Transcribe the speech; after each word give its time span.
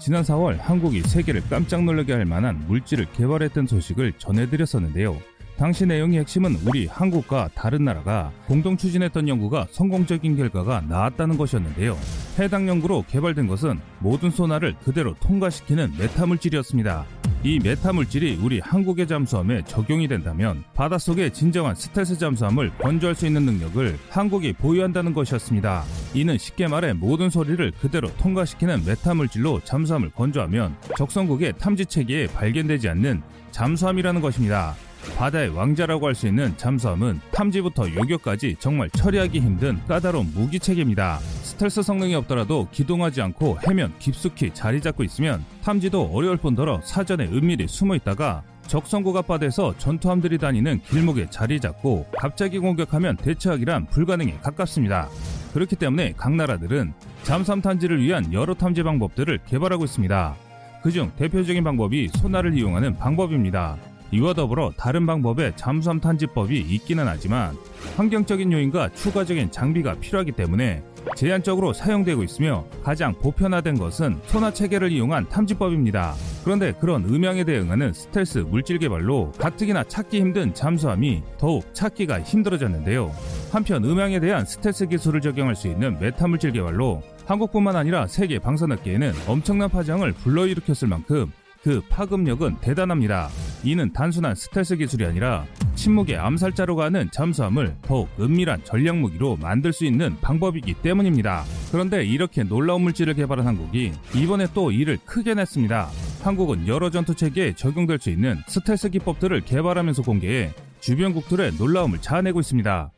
지난 0.00 0.22
4월 0.22 0.56
한국이 0.56 1.02
세계를 1.02 1.42
깜짝 1.50 1.84
놀라게 1.84 2.14
할 2.14 2.24
만한 2.24 2.64
물질을 2.66 3.06
개발했던 3.12 3.66
소식을 3.66 4.14
전해드렸었는데요. 4.16 5.18
당시 5.58 5.84
내용의 5.84 6.20
핵심은 6.20 6.56
우리 6.64 6.86
한국과 6.86 7.50
다른 7.54 7.84
나라가 7.84 8.32
공동 8.46 8.78
추진했던 8.78 9.28
연구가 9.28 9.66
성공적인 9.70 10.38
결과가 10.38 10.80
나왔다는 10.88 11.36
것이었는데요. 11.36 11.98
해당 12.38 12.66
연구로 12.66 13.04
개발된 13.08 13.46
것은 13.46 13.78
모든 13.98 14.30
소나를 14.30 14.74
그대로 14.82 15.14
통과시키는 15.20 15.92
메타물질이었습니다. 15.98 17.04
이 17.42 17.58
메타물질이 17.58 18.38
우리 18.42 18.60
한국의 18.60 19.06
잠수함에 19.06 19.62
적용이 19.64 20.06
된다면 20.08 20.62
바닷속의 20.74 21.32
진정한 21.32 21.74
스텔스 21.74 22.18
잠수함을 22.18 22.70
건조할 22.76 23.14
수 23.14 23.26
있는 23.26 23.46
능력을 23.46 23.98
한국이 24.10 24.52
보유한다는 24.52 25.14
것이었습니다. 25.14 25.84
이는 26.12 26.36
쉽게 26.36 26.68
말해 26.68 26.92
모든 26.92 27.30
소리를 27.30 27.72
그대로 27.80 28.14
통과시키는 28.18 28.84
메타물질로 28.84 29.60
잠수함을 29.64 30.10
건조하면 30.10 30.76
적성국의 30.98 31.54
탐지 31.58 31.86
체계에 31.86 32.26
발견되지 32.26 32.90
않는 32.90 33.22
잠수함이라는 33.52 34.20
것입니다. 34.20 34.74
바다의 35.16 35.48
왕자라고 35.48 36.08
할 36.08 36.14
수 36.14 36.26
있는 36.28 36.54
잠수함은 36.58 37.20
탐지부터 37.32 37.94
요격까지 37.94 38.56
정말 38.58 38.90
처리하기 38.90 39.40
힘든 39.40 39.80
까다로운 39.86 40.30
무기체계입니다. 40.34 41.18
스텔스 41.60 41.82
성능이 41.82 42.14
없더라도 42.14 42.68
기동하지 42.72 43.20
않고 43.20 43.58
해면 43.68 43.92
깊숙이 43.98 44.54
자리 44.54 44.80
잡고 44.80 45.04
있으면 45.04 45.44
탐지도 45.62 46.04
어려울 46.04 46.38
뿐더러 46.38 46.80
사전에 46.82 47.26
은밀히 47.26 47.68
숨어 47.68 47.96
있다가 47.96 48.42
적성국 48.66 49.14
앞바다에서 49.18 49.76
전투함들이 49.76 50.38
다니는 50.38 50.80
길목에 50.84 51.28
자리 51.28 51.60
잡고 51.60 52.06
갑자기 52.16 52.58
공격하면 52.58 53.18
대처하기란 53.18 53.88
불가능에 53.88 54.38
가깝습니다. 54.42 55.10
그렇기 55.52 55.76
때문에 55.76 56.14
각 56.16 56.34
나라들은 56.34 56.94
잠수함 57.24 57.60
탐지를 57.60 58.02
위한 58.02 58.32
여러 58.32 58.54
탐지 58.54 58.82
방법들을 58.82 59.40
개발하고 59.46 59.84
있습니다. 59.84 60.36
그중 60.82 61.12
대표적인 61.16 61.62
방법이 61.62 62.08
소나를 62.08 62.56
이용하는 62.56 62.96
방법입니다. 62.96 63.76
이와 64.12 64.34
더불어 64.34 64.72
다른 64.76 65.06
방법의 65.06 65.52
잠수함 65.56 66.00
탐지법이 66.00 66.58
있기는 66.58 67.06
하지만 67.06 67.56
환경적인 67.96 68.52
요인과 68.52 68.90
추가적인 68.90 69.50
장비가 69.50 69.94
필요하기 69.94 70.32
때문에 70.32 70.82
제한적으로 71.16 71.72
사용되고 71.72 72.22
있으며 72.22 72.64
가장 72.82 73.14
보편화된 73.14 73.78
것은 73.78 74.20
소나 74.26 74.52
체계를 74.52 74.92
이용한 74.92 75.28
탐지법입니다. 75.28 76.14
그런데 76.44 76.72
그런 76.72 77.04
음향에 77.04 77.44
대응하는 77.44 77.92
스텔스 77.92 78.38
물질 78.38 78.78
개발로 78.78 79.32
가뜩이나 79.38 79.84
찾기 79.84 80.20
힘든 80.20 80.52
잠수함이 80.52 81.22
더욱 81.38 81.72
찾기가 81.72 82.22
힘들어졌는데요. 82.22 83.12
한편 83.50 83.84
음향에 83.84 84.20
대한 84.20 84.44
스텔스 84.44 84.88
기술을 84.88 85.20
적용할 85.20 85.56
수 85.56 85.68
있는 85.68 85.98
메타 85.98 86.28
물질 86.28 86.52
개발로 86.52 87.02
한국뿐만 87.26 87.76
아니라 87.76 88.06
세계 88.06 88.38
방산업계에는 88.38 89.12
엄청난 89.28 89.68
파장을 89.70 90.10
불러일으켰을 90.12 90.88
만큼 90.88 91.32
그 91.62 91.82
파급력은 91.90 92.56
대단합니다. 92.60 93.28
이는 93.62 93.92
단순한 93.92 94.34
스텔스 94.34 94.76
기술이 94.76 95.04
아니라 95.04 95.44
침묵의 95.74 96.16
암살자로 96.16 96.76
가는 96.76 97.10
잠수함을 97.12 97.76
더욱 97.82 98.08
은밀한 98.18 98.64
전략 98.64 98.96
무기로 98.96 99.36
만들 99.36 99.72
수 99.72 99.84
있는 99.84 100.16
방법이기 100.20 100.74
때문입니다. 100.74 101.44
그런데 101.70 102.04
이렇게 102.04 102.42
놀라운 102.42 102.82
물질을 102.82 103.14
개발한 103.14 103.46
한국이 103.46 103.92
이번에 104.14 104.46
또 104.54 104.72
일을 104.72 104.98
크게 105.04 105.34
냈습니다. 105.34 105.88
한국은 106.22 106.66
여러 106.66 106.90
전투 106.90 107.14
체계에 107.14 107.54
적용될 107.54 107.98
수 107.98 108.10
있는 108.10 108.38
스텔스 108.46 108.90
기법들을 108.90 109.42
개발하면서 109.42 110.02
공개해 110.02 110.52
주변국들의 110.80 111.52
놀라움을 111.58 112.00
자아내고 112.00 112.40
있습니다. 112.40 112.90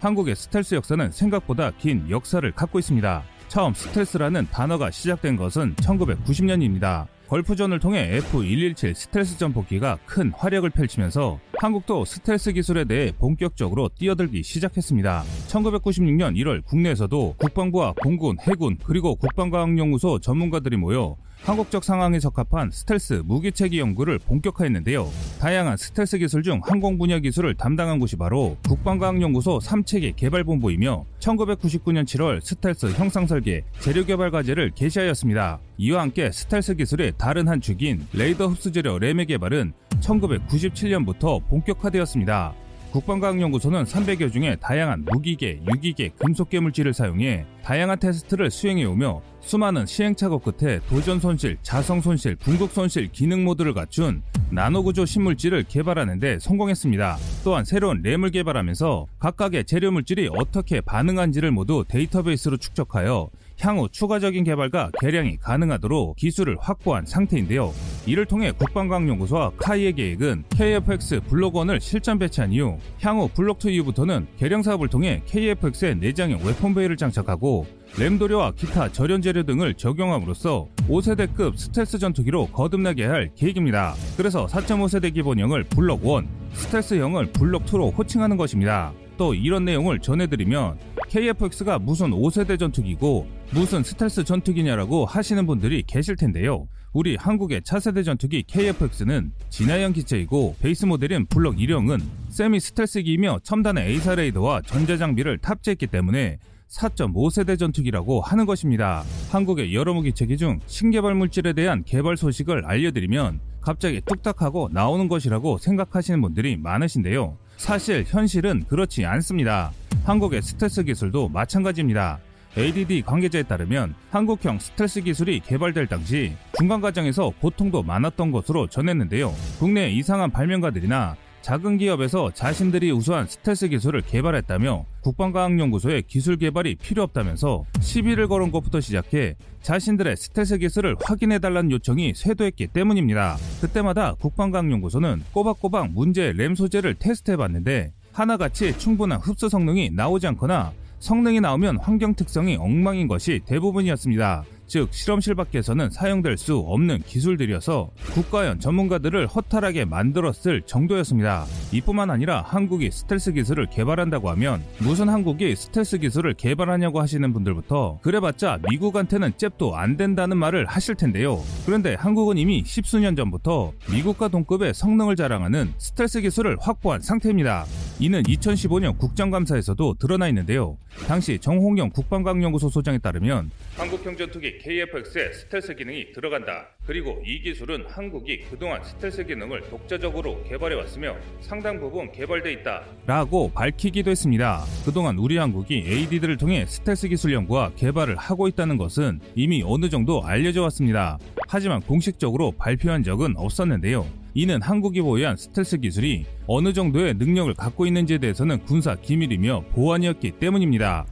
한국의 0.00 0.36
스텔스 0.36 0.74
역사는 0.74 1.12
생각보다 1.12 1.70
긴 1.70 2.10
역사를 2.10 2.50
갖고 2.52 2.78
있습니다. 2.78 3.24
처음 3.54 3.72
스텔스라는 3.72 4.48
단어가 4.50 4.90
시작된 4.90 5.36
것은 5.36 5.76
1990년입니다. 5.76 7.06
걸프전을 7.28 7.78
통해 7.78 8.16
F-117 8.16 8.94
스텔스 8.94 9.38
전폭기가 9.38 9.96
큰 10.06 10.32
화력을 10.32 10.68
펼치면서 10.70 11.38
한국도 11.58 12.04
스텔스 12.04 12.54
기술에 12.54 12.84
대해 12.84 13.12
본격적으로 13.16 13.90
뛰어들기 13.96 14.42
시작했습니다. 14.42 15.22
1996년 15.46 16.34
1월 16.36 16.64
국내에서도 16.64 17.36
국방부와 17.38 17.94
공군, 18.02 18.38
해군, 18.40 18.76
그리고 18.82 19.14
국방과학연구소 19.14 20.18
전문가들이 20.18 20.76
모여 20.76 21.16
한국적 21.44 21.84
상황에 21.84 22.18
적합한 22.20 22.70
스텔스 22.70 23.22
무기체계 23.26 23.78
연구를 23.78 24.18
본격화했는데요. 24.18 25.10
다양한 25.38 25.76
스텔스 25.76 26.16
기술 26.16 26.42
중 26.42 26.62
항공 26.64 26.96
분야 26.96 27.18
기술을 27.18 27.54
담당한 27.54 27.98
곳이 27.98 28.16
바로 28.16 28.56
국방과학연구소 28.66 29.58
3체계 29.58 30.16
개발본부이며 30.16 31.04
1999년 31.18 32.04
7월 32.04 32.40
스텔스 32.40 32.92
형상설계, 32.92 33.62
재료개발 33.80 34.30
과제를 34.30 34.70
개시하였습니다. 34.74 35.58
이와 35.76 36.00
함께 36.00 36.32
스텔스 36.32 36.76
기술의 36.76 37.12
다른 37.18 37.46
한 37.46 37.60
축인 37.60 38.06
레이더 38.14 38.46
흡수 38.46 38.72
재료 38.72 38.98
RAM의 38.98 39.26
개발은 39.26 39.74
1997년부터 40.00 41.46
본격화되었습니다. 41.48 42.54
국방과학연구소는 42.92 43.84
300여 43.84 44.32
종의 44.32 44.58
다양한 44.60 45.04
무기계, 45.04 45.60
유기계, 45.68 46.10
금속계 46.16 46.60
물질을 46.60 46.94
사용해 46.94 47.44
다양한 47.64 47.98
테스트를 47.98 48.50
수행해오며 48.50 49.20
수많은 49.44 49.84
시행착오 49.84 50.38
끝에 50.38 50.80
도전 50.88 51.20
손실, 51.20 51.58
자성 51.62 52.00
손실, 52.00 52.34
궁극 52.36 52.70
손실 52.70 53.12
기능 53.12 53.44
모드를 53.44 53.74
갖춘 53.74 54.22
나노구조 54.50 55.04
신물질을 55.04 55.64
개발하는데 55.64 56.38
성공했습니다. 56.38 57.18
또한 57.44 57.64
새로운 57.64 58.00
램을 58.02 58.30
개발하면서 58.30 59.06
각각의 59.18 59.66
재료 59.66 59.90
물질이 59.90 60.30
어떻게 60.32 60.80
반응한지를 60.80 61.50
모두 61.50 61.84
데이터베이스로 61.86 62.56
축적하여 62.56 63.28
향후 63.60 63.88
추가적인 63.90 64.44
개발과 64.44 64.90
개량이 65.00 65.36
가능하도록 65.36 66.16
기술을 66.16 66.56
확보한 66.58 67.04
상태인데요. 67.06 67.72
이를 68.06 68.24
통해 68.24 68.50
국방과학연구소와 68.50 69.52
카이의 69.58 69.92
계획은 69.92 70.44
KFX 70.48 71.20
블록 71.28 71.54
1을 71.54 71.80
실전 71.80 72.18
배치한 72.18 72.50
이후 72.52 72.78
향후 73.00 73.28
블록 73.28 73.64
2 73.64 73.74
이후부터는 73.74 74.26
개량 74.38 74.62
사업을 74.62 74.88
통해 74.88 75.22
KFX의 75.26 75.96
내장형 75.96 76.40
웨폰베이를 76.44 76.96
장착하고 76.96 77.66
램도료와 77.96 78.50
기타 78.56 78.90
절연 78.90 79.22
재료 79.22 79.44
등을 79.44 79.74
적용함으로써 79.74 80.66
5세대급 80.88 81.56
스텔스 81.56 82.00
전투기로 82.00 82.48
거듭나게 82.48 83.04
할 83.04 83.30
계획입니다. 83.36 83.94
그래서 84.16 84.46
4.5세대 84.46 85.14
기본형을 85.14 85.62
블록 85.64 86.04
1, 86.04 86.26
스텔스형을 86.54 87.26
블록 87.32 87.66
2로 87.66 87.96
호칭하는 87.96 88.36
것입니다. 88.36 88.92
또 89.16 89.32
이런 89.32 89.64
내용을 89.64 90.00
전해드리면 90.00 90.76
KFX가 91.08 91.78
무슨 91.78 92.10
5세대 92.10 92.58
전투기고 92.58 93.28
무슨 93.52 93.84
스텔스 93.84 94.24
전투기냐라고 94.24 95.06
하시는 95.06 95.46
분들이 95.46 95.84
계실 95.86 96.16
텐데요. 96.16 96.66
우리 96.92 97.14
한국의 97.14 97.62
차세대 97.62 98.02
전투기 98.02 98.42
KFX는 98.42 99.32
진화형 99.50 99.92
기체이고 99.92 100.56
베이스 100.60 100.84
모델인 100.84 101.26
블록 101.26 101.56
1형은 101.56 102.00
세미 102.28 102.58
스텔스기이며 102.58 103.40
첨단의 103.44 103.88
A사 103.90 104.16
레이더와 104.16 104.62
전자 104.62 104.96
장비를 104.96 105.38
탑재했기 105.38 105.86
때문에 105.86 106.38
4.5세대 106.74 107.58
전투기라고 107.58 108.20
하는 108.20 108.46
것입니다. 108.46 109.04
한국의 109.30 109.74
여러 109.74 109.94
무기체계 109.94 110.36
중 110.36 110.60
신개발 110.66 111.14
물질에 111.14 111.52
대한 111.52 111.84
개발 111.84 112.16
소식을 112.16 112.64
알려드리면 112.66 113.40
갑자기 113.60 114.00
뚝딱하고 114.04 114.70
나오는 114.72 115.08
것이라고 115.08 115.58
생각하시는 115.58 116.20
분들이 116.20 116.56
많으신데요. 116.56 117.36
사실 117.56 118.04
현실은 118.06 118.64
그렇지 118.68 119.06
않습니다. 119.06 119.70
한국의 120.04 120.42
스텔스 120.42 120.84
기술도 120.84 121.28
마찬가지입니다. 121.28 122.18
ADD 122.56 123.02
관계자에 123.02 123.42
따르면 123.44 123.94
한국형 124.10 124.58
스텔스 124.58 125.02
기술이 125.02 125.40
개발될 125.40 125.86
당시 125.86 126.32
중간 126.56 126.80
과정에서 126.80 127.32
고통도 127.40 127.82
많았던 127.82 128.30
것으로 128.30 128.68
전했는데요. 128.68 129.32
국내 129.58 129.90
이상한 129.90 130.30
발명가들이나 130.30 131.16
작은 131.44 131.76
기업에서 131.76 132.30
자신들이 132.30 132.90
우수한 132.90 133.26
스텔스 133.26 133.68
기술을 133.68 134.00
개발했다며 134.00 134.86
국방과학연구소에 135.02 136.04
기술 136.06 136.38
개발이 136.38 136.76
필요 136.76 137.02
없다면서 137.02 137.66
시비를 137.80 138.28
걸은 138.28 138.50
것부터 138.50 138.80
시작해 138.80 139.36
자신들의 139.60 140.16
스텔스 140.16 140.56
기술을 140.56 140.96
확인해달라는 141.04 141.70
요청이 141.72 142.14
쇄도했기 142.16 142.68
때문입니다. 142.68 143.36
그때마다 143.60 144.14
국방과학연구소는 144.14 145.24
꼬박꼬박 145.32 145.90
문제의 145.90 146.32
램 146.32 146.54
소재를 146.54 146.94
테스트해봤는데 146.94 147.92
하나같이 148.12 148.78
충분한 148.78 149.20
흡수 149.20 149.50
성능이 149.50 149.90
나오지 149.90 150.26
않거나 150.28 150.72
성능이 151.00 151.42
나오면 151.42 151.76
환경 151.76 152.14
특성이 152.14 152.56
엉망인 152.56 153.06
것이 153.06 153.42
대부분이었습니다. 153.44 154.44
즉 154.74 154.88
실험실 154.90 155.36
밖에서는 155.36 155.90
사용될 155.90 156.36
수 156.36 156.56
없는 156.56 156.98
기술들이어서 157.06 157.90
국가연 158.12 158.58
전문가들을 158.58 159.28
허탈하게 159.28 159.84
만들었을 159.84 160.62
정도였습니다. 160.62 161.46
이뿐만 161.70 162.10
아니라 162.10 162.42
한국이 162.42 162.90
스텔스 162.90 163.34
기술을 163.34 163.66
개발한다고 163.70 164.30
하면 164.30 164.64
무슨 164.80 165.08
한국이 165.08 165.54
스텔스 165.54 165.98
기술을 165.98 166.34
개발하냐고 166.34 167.00
하시는 167.00 167.32
분들부터 167.32 168.00
그래봤자 168.02 168.58
미국한테는 168.68 169.34
잽도 169.36 169.76
안 169.76 169.96
된다는 169.96 170.38
말을 170.38 170.66
하실 170.66 170.96
텐데요. 170.96 171.40
그런데 171.64 171.94
한국은 171.94 172.36
이미 172.36 172.64
십수년 172.66 173.14
전부터 173.14 173.74
미국과 173.92 174.26
동급의 174.26 174.74
성능을 174.74 175.14
자랑하는 175.14 175.72
스텔스 175.78 176.22
기술을 176.22 176.56
확보한 176.58 177.00
상태입니다. 177.00 177.64
이는 178.04 178.22
2015년 178.24 178.98
국정감사에서도 178.98 179.94
드러나 179.94 180.28
있는데요. 180.28 180.76
당시 181.08 181.38
정홍영 181.38 181.88
국방과학연구소 181.88 182.68
소장에 182.68 182.98
따르면 182.98 183.50
한국형 183.78 184.14
전투기 184.18 184.58
KF-X에 184.58 185.32
스텔스 185.32 185.74
기능이 185.74 186.12
들어간다. 186.12 186.68
그리고 186.86 187.22
이 187.24 187.40
기술은 187.40 187.84
한국이 187.88 188.40
그동안 188.50 188.82
스텔스 188.84 189.24
기능을 189.24 189.62
독자적으로 189.70 190.42
개발해 190.44 190.76
왔으며 190.76 191.16
상당 191.40 191.80
부분 191.80 192.12
개발돼 192.12 192.52
있다. 192.52 192.82
라고 193.06 193.50
밝히기도 193.52 194.10
했습니다. 194.10 194.64
그동안 194.84 195.18
우리 195.18 195.38
한국이 195.38 195.84
AD들을 195.86 196.36
통해 196.36 196.66
스텔스 196.66 197.08
기술 197.08 197.32
연구와 197.32 197.70
개발을 197.76 198.16
하고 198.16 198.48
있다는 198.48 198.76
것은 198.76 199.20
이미 199.34 199.62
어느 199.64 199.88
정도 199.88 200.22
알려져 200.22 200.62
왔습니다. 200.62 201.18
하지만 201.48 201.80
공식적으로 201.80 202.52
발표한 202.52 203.02
적은 203.02 203.34
없었는데요. 203.36 204.06
이는 204.34 204.60
한국이 204.60 205.00
보유한 205.00 205.36
스텔스 205.36 205.78
기술이 205.78 206.26
어느 206.46 206.72
정도의 206.72 207.14
능력을 207.14 207.54
갖고 207.54 207.86
있는지에 207.86 208.18
대해서는 208.18 208.58
군사 208.64 208.94
기밀이며 208.96 209.64
보안이었기 209.72 210.32
때문입니다. 210.32 211.06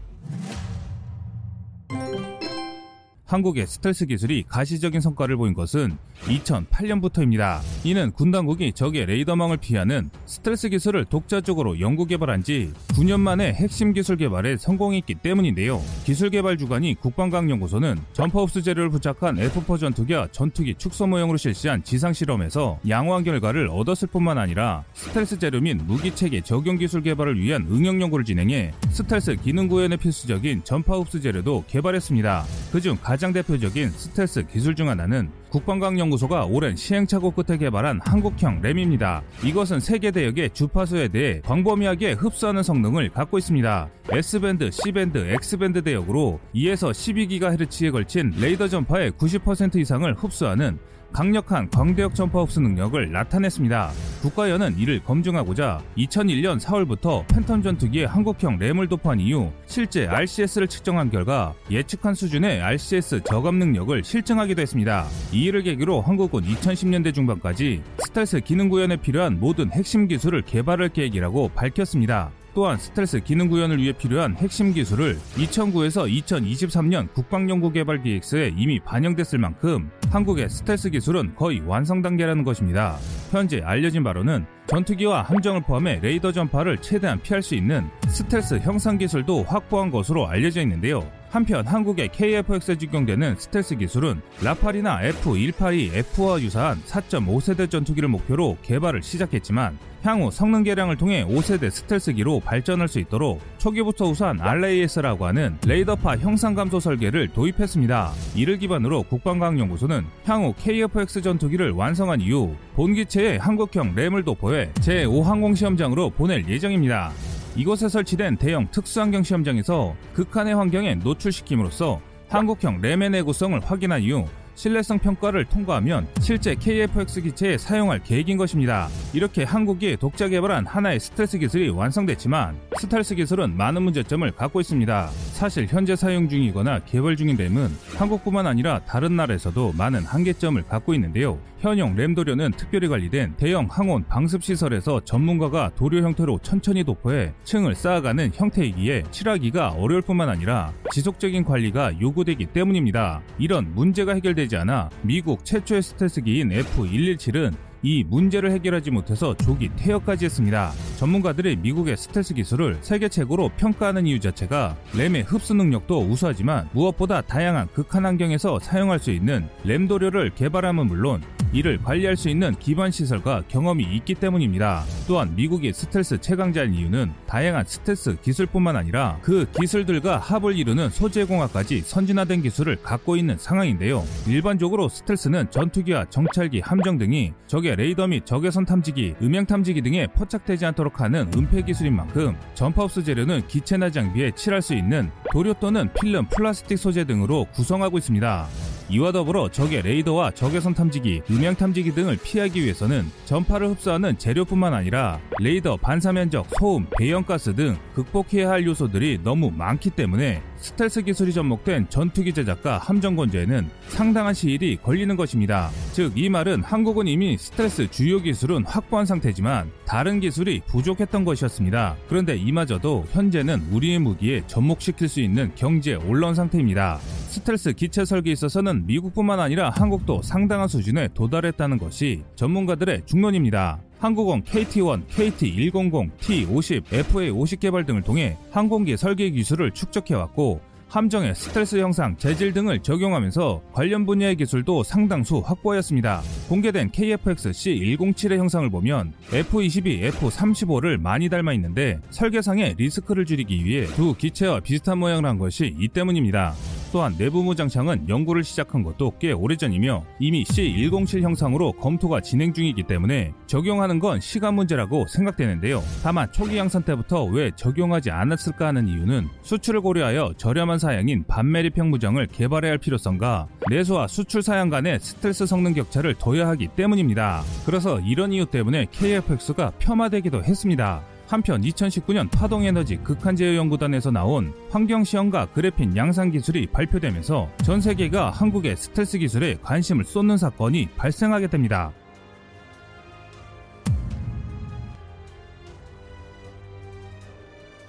한국의 3.33 3.67
스텔스 3.67 4.05
기술이 4.07 4.45
가시적인 4.47 5.01
성과를 5.01 5.39
보인 5.39 5.55
것은 5.55 5.97
2008년부터입니다. 6.25 7.61
이는 7.83 8.13
군 8.13 8.31
당국이 8.31 8.75
적의 8.75 9.07
레이더망을 9.07 9.57
피하는 9.57 10.11
스텔스 10.27 10.69
기술을 10.69 11.07
독자적으로 11.07 11.81
연구 11.81 12.05
개발한 12.05 12.43
지 12.43 12.75
9년 12.89 13.21
만에 13.21 13.55
핵심 13.55 13.95
기술 13.95 14.19
개발에 14.19 14.59
성공했기 14.59 15.15
때문인데요. 15.15 15.81
기술 16.05 16.29
개발 16.29 16.59
주관인 16.59 16.95
국방과학연구소는 16.97 18.01
전파흡수 18.13 18.61
재료를 18.61 18.91
부착한 18.91 19.37
F4 19.37 19.81
전투기와 19.81 20.29
전투기 20.31 20.75
축소 20.75 21.07
모형으로 21.07 21.39
실시한 21.39 21.83
지상 21.83 22.13
실험에서 22.13 22.81
양호한 22.87 23.25
결과를 23.25 23.69
얻었을 23.69 24.09
뿐만 24.09 24.37
아니라 24.37 24.85
스텔스 24.93 25.39
재료 25.39 25.59
및 25.59 25.79
무기 25.87 26.15
체계 26.15 26.43
적용 26.43 26.77
기술 26.77 27.03
개발을 27.03 27.41
위한 27.41 27.67
응용 27.71 28.03
연구를 28.03 28.27
진행해 28.27 28.73
스텔스 28.91 29.37
기능 29.37 29.69
구현에 29.69 29.97
필수적인 29.97 30.65
전파흡수 30.65 31.23
재료도 31.23 31.65
개발했습니다. 31.67 32.45
그중 32.73 32.97
가장 33.03 33.35
대표적인 33.35 33.91
스텔스 33.91 34.47
기술 34.47 34.75
중 34.75 34.89
하나는 34.89 35.29
국방과학연구소가 35.53 36.47
오랜 36.47 36.75
시행착오 36.75 37.33
끝에 37.33 37.59
개발한 37.59 38.01
한국형 38.05 38.63
RAM입니다. 38.63 39.23
이것은 39.45 39.81
세 39.81 39.93
개 39.93 40.11
대역의 40.11 40.51
주파수에 40.51 41.09
대해 41.09 41.41
광범위하게 41.45 42.13
흡수하는 42.13 42.63
성능을 42.63 43.11
갖고 43.11 43.37
있습니다. 43.37 43.89
S밴드, 44.11 44.71
C밴드, 44.71 45.19
X밴드 45.19 45.83
대역으로 45.83 46.41
2에서 46.55 46.91
12GHz에 46.91 47.93
걸친 47.93 48.33
레이더 48.41 48.69
전파의 48.69 49.13
90% 49.13 49.77
이상을 49.77 50.15
흡수하는 50.15 50.79
강력한 51.13 51.69
광대역 51.69 52.15
전파 52.15 52.41
흡수 52.41 52.61
능력을 52.61 53.13
나타냈습니다. 53.13 53.91
국과연은 54.23 54.79
이를 54.79 55.03
검증하고자 55.05 55.83
2001년 55.99 56.59
4월부터 56.59 57.27
팬텀 57.27 57.63
전투기에 57.63 58.07
한국형 58.07 58.59
RAM을 58.59 58.89
도포한 58.89 59.21
이후 59.21 59.53
실제 59.67 60.07
RCS를 60.07 60.69
측정한 60.69 61.11
결과 61.11 61.55
예측한 61.71 62.15
수준의 62.15 62.63
RCS 62.63 63.23
저감 63.25 63.59
능력을 63.59 64.03
실증하기도 64.03 64.63
했습니다. 64.63 65.07
이 65.33 65.42
일을 65.43 65.63
계기로 65.63 66.01
한국은 66.01 66.43
2010년대 66.43 67.13
중반까지 67.13 67.83
스텔스 67.99 68.41
기능 68.41 68.69
구현에 68.69 68.97
필요한 68.97 69.41
모든 69.41 69.71
핵심 69.73 70.07
기술을 70.07 70.43
개발할 70.43 70.91
계획이라고 70.91 71.49
밝혔습니다. 71.55 72.31
또한 72.55 72.77
스텔스 72.77 73.21
기능 73.21 73.49
구현을 73.49 73.79
위해 73.79 73.93
필요한 73.93 74.37
핵심 74.37 74.75
기술을 74.75 75.19
2009에서 75.37 76.23
2023년 76.23 77.13
국방연구개발 77.15 78.03
기획서에 78.03 78.53
이미 78.57 78.79
반영됐을 78.79 79.39
만큼 79.39 79.91
한국의 80.11 80.51
스텔스 80.51 80.91
기술은 80.91 81.35
거의 81.35 81.61
완성 81.61 82.03
단계라는 82.03 82.45
것입니다. 82.45 82.99
현재 83.31 83.63
알려진 83.63 84.05
바로는 84.05 84.45
전투기와 84.73 85.21
함정을 85.21 85.61
포함해 85.61 86.01
레이더 86.01 86.33
전파를 86.33 86.79
최대한 86.79 87.21
피할 87.21 87.43
수 87.43 87.55
있는 87.55 87.91
스텔스 88.09 88.61
형상 88.61 88.97
기술도 88.97 89.43
확보한 89.43 89.91
것으로 89.91 90.27
알려져 90.27 90.63
있는데요. 90.63 91.07
한편 91.33 91.67
한국의 91.67 92.09
KF-X에 92.11 92.79
적용되는 92.79 93.37
스텔스 93.37 93.77
기술은 93.77 94.21
라팔이나 94.43 95.03
F-182F와 95.03 96.41
유사한 96.41 96.79
4.5세대 96.83 97.71
전투기를 97.71 98.09
목표로 98.09 98.59
개발을 98.63 99.03
시작했지만 99.03 99.79
향후 100.03 100.31
성능 100.31 100.63
개량을 100.65 100.97
통해 100.97 101.25
5세대 101.25 101.71
스텔스기로 101.71 102.41
발전할 102.41 102.89
수 102.89 102.99
있도록 102.99 103.41
초기부터 103.57 104.07
우선 104.07 104.41
RAS라고 104.41 105.25
하는 105.25 105.57
레이더파 105.67 106.19
형상 106.19 106.55
감소 106.55 106.81
설계를 106.81 107.29
도입했습니다. 107.29 108.13
이를 108.35 108.59
기반으로 108.59 109.05
국방과학연구소는 109.05 110.05
향후 110.25 110.53
KF-X 110.59 111.23
전투기를 111.23 111.71
완성한 111.71 112.21
이후 112.21 112.55
본기체에 112.75 113.37
한국형 113.39 113.95
램을 113.95 114.25
도포해 114.25 114.62
제5항공 114.75 115.57
시험장으로 115.57 116.11
보낼 116.11 116.49
예정입니다. 116.49 117.13
이곳에 117.57 117.89
설치된 117.89 118.37
대형 118.37 118.69
특수환경 118.71 119.23
시험장에서 119.23 119.95
극한의 120.15 120.55
환경에 120.55 120.95
노출시킴으로써 120.95 122.01
한국형 122.29 122.81
램의 122.81 123.11
내구성을 123.11 123.61
확인한 123.61 124.03
이후 124.03 124.27
신뢰성 124.63 125.01
평가를 125.01 125.45
통과하면 125.47 126.07
실제 126.21 126.55
KF-X 126.55 127.21
기체에 127.23 127.59
사용할 127.59 128.01
계획인 128.01 128.37
것입니다. 128.37 128.87
이렇게 129.13 129.43
한국이 129.43 129.97
독자 129.99 130.29
개발한 130.29 130.67
하나의 130.67 131.01
스텔스 131.01 131.39
기술이 131.39 131.69
완성됐지만 131.71 132.57
스텔스 132.79 133.17
기술은 133.17 133.57
많은 133.57 133.83
문제점을 133.83 134.31
갖고 134.31 134.61
있습니다. 134.61 135.09
사실 135.33 135.67
현재 135.69 135.97
사용 135.97 136.29
중이거나 136.29 136.79
개발 136.85 137.17
중인 137.17 137.37
램은 137.39 137.71
한국뿐만 137.97 138.47
아니라 138.47 138.79
다른 138.85 139.17
나라에서도 139.17 139.73
많은 139.77 140.05
한계점을 140.05 140.63
갖고 140.63 140.95
있는데요. 140.95 141.41
현용 141.59 141.95
램 141.95 142.15
도료는 142.15 142.53
특별히 142.57 142.89
관리된 142.89 143.35
대형 143.37 143.69
항온 143.71 144.05
방습 144.09 144.43
시설에서 144.43 145.01
전문가가 145.05 145.71
도료 145.77 146.03
형태로 146.03 146.41
천천히 146.43 146.83
도포해 146.83 147.33
층을 147.45 147.77
쌓아가는 147.77 148.33
형태이기에 148.35 149.05
칠하기가 149.13 149.71
어려울 149.71 150.03
뿐만 150.03 150.29
아니라 150.29 150.73
지속적인 150.91 151.45
관리가 151.45 152.01
요구되기 152.01 152.47
때문입니다. 152.47 153.23
이런 153.39 153.73
문제가 153.75 154.15
해결되지 154.15 154.52
않아 154.57 154.91
미국 155.03 155.45
최초의 155.45 155.83
스텔스기인 155.83 156.51
F117은 156.51 157.55
이 157.83 158.05
문제를 158.05 158.53
해결하지 158.53 158.91
못해서 158.93 159.37
조기 159.37 159.69
퇴역까지 159.77 160.27
했습니다. 160.27 160.73
전문가들이 160.99 161.57
미국의 161.57 161.97
스텔스 161.97 162.35
기술을 162.35 162.79
세계 162.81 163.09
최고로 163.09 163.51
평가하는 163.57 164.07
이유 164.07 164.21
자체가 164.21 164.77
RAM의 164.97 165.23
흡수 165.23 165.55
능력도 165.55 166.01
우수하지만 166.01 166.69
무엇보다 166.73 167.23
다양한 167.23 167.69
극한 167.73 168.07
환경에서 168.07 168.61
사용할 168.61 169.01
수 169.01 169.11
있는 169.11 169.49
램 169.65 169.89
도료를 169.89 170.31
개발함은 170.35 170.87
물론 170.87 171.23
이를 171.53 171.79
관리할 171.83 172.17
수 172.17 172.29
있는 172.29 172.55
기반 172.59 172.91
시설과 172.91 173.43
경험이 173.49 173.85
있기 173.97 174.15
때문입니다. 174.15 174.85
또한 175.07 175.35
미국이 175.37 175.73
스텔스 175.73 176.21
최강자인 176.21 176.73
이유는 176.73 177.13
다양한 177.27 177.65
스텔스 177.67 178.17
기술뿐만 178.23 178.77
아니라 178.77 179.19
그 179.23 179.47
기술들과 179.61 180.19
합을 180.19 180.57
이루는 180.57 180.91
소재공학까지 180.91 181.83
선진화된 181.83 182.43
기술을 182.43 182.77
갖고 182.83 183.17
있는 183.17 183.37
상황인데요. 183.39 184.05
일반적으로 184.27 184.89
스텔스는 184.89 185.51
전투기와 185.51 186.07
정찰기, 186.07 186.61
함정 186.61 186.97
등이 186.99 187.33
적의 187.47 187.77
레이더 187.77 188.07
및 188.07 188.25
적외선 188.25 188.65
탐지기, 188.65 189.17
음향 189.21 189.47
탐지기 189.47 189.83
등에 189.83 190.07
포착되지 190.07 190.65
않도록 190.67 191.01
하는 191.01 191.31
은폐 191.37 191.63
기술인 191.63 191.95
만큼 191.95 192.35
전파 192.55 192.85
흡수 192.85 193.05
재료는 193.05 193.47
기체나 193.47 193.91
장비에 193.91 194.31
칠할 194.33 194.63
수 194.63 194.75
있는 194.75 195.11
도료 195.33 195.53
또는 195.55 195.91
필름, 195.93 196.27
플라스틱 196.29 196.79
소재 196.79 197.05
등으로 197.05 197.47
구성하고 197.53 197.99
있습니다. 197.99 198.49
이와 198.93 199.11
더불어 199.11 199.49
적의 199.49 199.81
레이더와 199.81 200.33
적외선 200.33 200.75
탐지기, 200.75 201.23
음향 201.31 201.55
탐지기 201.55 201.95
등을 201.95 202.19
피하기 202.23 202.63
위해서는 202.63 203.11
전파를 203.25 203.71
흡수하는 203.71 204.19
재료뿐만 204.19 204.75
아니라 204.75 205.19
레이더 205.41 205.79
반사면적, 205.79 206.47
소음, 206.59 206.87
배연가스 206.99 207.55
등 207.55 207.79
극복해야 207.95 208.51
할 208.51 208.67
요소들이 208.67 209.21
너무 209.25 209.51
많기 209.51 209.89
때문에 209.89 210.43
스텔스 210.63 211.03
기술이 211.03 211.33
접목된 211.33 211.87
전투기 211.89 212.33
제작과 212.33 212.79
함정 212.79 213.17
건조에는 213.17 213.69
상당한 213.89 214.33
시일이 214.33 214.77
걸리는 214.77 215.17
것입니다. 215.17 215.71
즉, 215.93 216.13
이 216.15 216.29
말은 216.29 216.63
한국은 216.63 217.09
이미 217.09 217.37
스텔스 217.37 217.91
주요 217.91 218.23
기술은 218.23 218.65
확보한 218.65 219.05
상태지만 219.05 219.71
다른 219.85 220.21
기술이 220.21 220.63
부족했던 220.69 221.25
것이었습니다. 221.25 221.97
그런데 222.09 222.37
이마저도 222.37 223.05
현재는 223.11 223.67
우리의 223.73 223.99
무기에 223.99 224.43
접목시킬 224.47 225.09
수 225.09 225.21
있는 225.21 225.53
경지에 225.57 225.97
올라온 225.97 226.35
상태입니다. 226.37 226.99
스텔스 226.99 227.73
기체 227.73 228.05
설계에 228.05 228.33
있어서는 228.33 228.87
미국뿐만 228.87 229.41
아니라 229.41 229.71
한국도 229.71 230.23
상당한 230.23 230.69
수준에 230.69 231.09
도달했다는 231.13 231.79
것이 231.79 232.23
전문가들의 232.37 233.03
중론입니다. 233.07 233.81
한국은 234.03 234.43
KT-1, 234.43 235.07
KC-100, 235.07 236.11
T-50, 236.19 236.83
FA-50 236.87 237.61
개발 237.61 237.87
등을 237.87 238.03
통해 238.03 238.37
항공기 238.51 238.97
설계 238.97 239.31
기술을 239.31 239.71
축적해왔고 239.71 240.61
함정의 240.89 241.37
스텔스 241.37 241.77
형상, 241.77 242.17
재질 242.17 242.53
등을 242.53 242.81
적용하면서 242.81 243.63
관련 243.73 244.05
분야의 244.05 244.35
기술도 244.35 244.83
상당수 244.83 245.39
확보하였습니다. 245.39 246.21
공개된 246.49 246.91
KF-X 246.91 247.53
C107의 247.53 248.39
형상을 248.39 248.69
보면 248.71 249.13
F-22, 249.33 250.03
F-35를 250.03 251.01
많이 251.01 251.29
닮아 251.29 251.53
있는데 251.53 252.01
설계상의 252.11 252.75
리스크를 252.77 253.25
줄이기 253.25 253.65
위해 253.65 253.87
두 253.87 254.15
기체와 254.15 254.61
비슷한 254.61 254.99
모양을 254.99 255.25
한 255.25 255.39
것이 255.39 255.77
이 255.79 255.87
때문입니다. 255.87 256.55
또한 256.93 257.17
내부 257.17 257.43
무장창은 257.43 258.07
연구를 258.09 258.45
시작한 258.45 258.83
것도 258.83 259.15
꽤 259.19 259.33
오래전이며 259.33 260.05
이미 260.19 260.45
C107 260.45 261.23
형상으로 261.23 261.73
검토가 261.73 262.21
진행 262.21 262.53
중이기 262.53 262.83
때문에 262.83 263.33
적용하는 263.47 263.99
건 263.99 264.21
시간 264.21 264.55
문제라고 264.55 265.07
생각되는데요. 265.07 265.83
다만 266.03 266.31
초기 266.33 266.59
양산 266.59 266.83
때부터 266.83 267.25
왜 267.25 267.51
적용하지 267.57 268.11
않았을까 268.11 268.67
하는 268.67 268.89
이유는 268.89 269.29
수출을 269.41 269.81
고려하여 269.81 270.35
저렴한 270.37 270.79
사양인 270.79 271.25
반매립형 271.27 271.91
무장을 271.91 272.25
개발해야 272.27 272.73
할 272.73 272.79
필요성과 272.79 273.49
내수와 273.71 274.07
수출 274.07 274.43
사양 274.43 274.69
간의 274.69 275.01
스텔스 275.01 275.47
성능 275.47 275.73
격차를 275.73 276.15
둬야 276.17 276.47
하기 276.49 276.69
때문입니다. 276.77 277.43
그래서 277.65 278.01
이런 278.01 278.33
이유 278.35 278.45
때문에 278.45 278.87
KFX가 278.93 279.73
폄하되기도 279.79 280.45
했습니다. 280.45 281.03
한편 281.33 281.63
2019년 281.63 282.31
파동에너지 282.31 282.97
극한제어연구단에서 282.99 284.11
나온 284.11 284.53
환경시험과 284.71 285.47
그래핀 285.47 285.97
양산 285.97 286.31
기술이 286.31 286.67
발표되면서 286.67 287.49
전 287.65 287.81
세계가 287.81 288.29
한국의 288.29 288.77
스텔스 288.77 289.17
기술에 289.17 289.57
관심을 289.63 290.05
쏟는 290.05 290.37
사건이 290.37 290.91
발생하게 290.99 291.47
됩니다. 291.47 291.91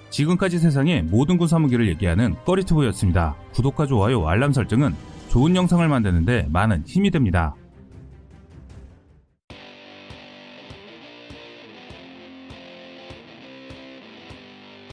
지금까지 0.08 0.58
세상의 0.58 1.02
모든 1.02 1.36
군사무기를 1.36 1.86
얘기하는 1.88 2.36
꺼리투브였습니다. 2.46 3.36
구독과 3.52 3.86
좋아요, 3.86 4.26
알람 4.26 4.52
설정은 4.52 4.94
좋은 5.28 5.54
영상을 5.54 5.86
만드는데 5.86 6.46
많은 6.50 6.84
힘이 6.86 7.10
됩니다. 7.10 7.54